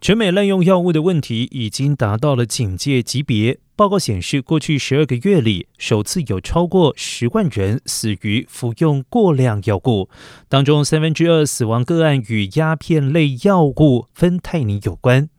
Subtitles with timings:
[0.00, 3.58] 全美滥用药物的问题已经达到了警戒级别。
[3.80, 10.10] 报告显示，过去十二个月里，首次有超过十万人死于服用过量药物，
[10.50, 15.30] 当中三分之二死亡个案与鸦片类药物芬太尼有关。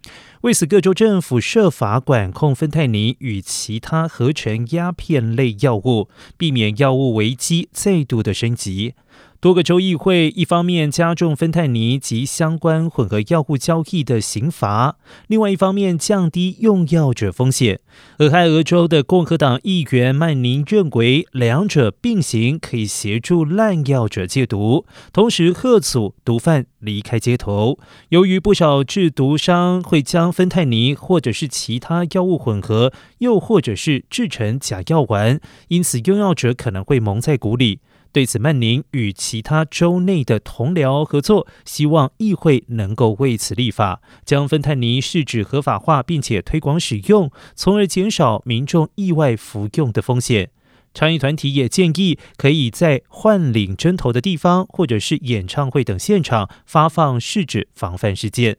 [0.42, 8.96] 为此，各州政府设法管控芬太尼与其他合成鸦片类药物，避免药物危机再度的升级。
[9.40, 17.80] 多个州议会一方面加重芬太尼及相关混合药物交易的刑罚，另外一方面降低用药者风险。
[18.20, 27.78] 俄亥俄州的共和党议员曼宁认为，两者并行可以协助滥药者戒毒，同时贺阻毒贩离开街头。
[28.08, 37.82] 由于不少制毒商会将芬太尼或者是其他药物混合，又或者是制成假药丸，因此用药者可能会蒙在鼓里。
[38.14, 50.50] 对此，曼宁与其他州内的同僚合作，希望议会能够为此立法，将芬太尼试纸合法化，并且推广使用，从而减少民众意外服用的风险。
[50.94, 58.58] 倡议团体也建议，可以在换领针头的地方，或者是演唱会等现场发放试纸，防范事件。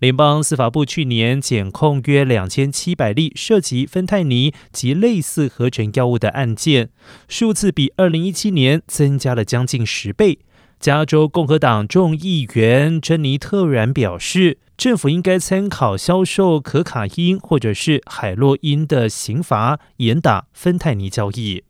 [0.00, 6.88] 联邦司法部去年检控约两千七百例涉及芬太尼及类似合成药物的案件，
[7.28, 10.38] 数字比二零一七年增加了将近十倍。
[10.78, 21.64] 加州共和党众议员珍妮特然表示，政府应该参考销售可卡因或者是海洛因的刑罚，严打芬太尼交易。